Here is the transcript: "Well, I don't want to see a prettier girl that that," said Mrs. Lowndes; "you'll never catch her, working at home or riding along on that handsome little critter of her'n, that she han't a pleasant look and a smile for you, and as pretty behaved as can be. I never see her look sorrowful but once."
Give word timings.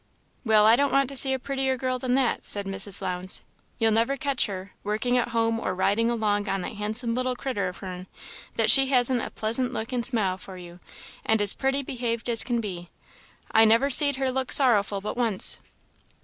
"Well, 0.43 0.65
I 0.65 0.75
don't 0.75 0.91
want 0.91 1.09
to 1.09 1.15
see 1.15 1.31
a 1.31 1.37
prettier 1.37 1.77
girl 1.77 1.99
that 1.99 2.07
that," 2.15 2.43
said 2.43 2.65
Mrs. 2.65 3.03
Lowndes; 3.03 3.43
"you'll 3.77 3.91
never 3.91 4.17
catch 4.17 4.47
her, 4.47 4.73
working 4.83 5.15
at 5.15 5.27
home 5.27 5.59
or 5.59 5.75
riding 5.75 6.09
along 6.09 6.49
on 6.49 6.61
that 6.61 6.73
handsome 6.77 7.13
little 7.13 7.35
critter 7.35 7.67
of 7.67 7.77
her'n, 7.77 8.07
that 8.55 8.71
she 8.71 8.87
han't 8.87 9.11
a 9.21 9.29
pleasant 9.29 9.73
look 9.73 9.91
and 9.93 10.03
a 10.03 10.07
smile 10.07 10.39
for 10.39 10.57
you, 10.57 10.79
and 11.23 11.39
as 11.39 11.53
pretty 11.53 11.83
behaved 11.83 12.31
as 12.31 12.43
can 12.43 12.59
be. 12.59 12.89
I 13.51 13.63
never 13.63 13.91
see 13.91 14.11
her 14.13 14.31
look 14.31 14.51
sorrowful 14.51 15.01
but 15.01 15.15
once." 15.17 15.59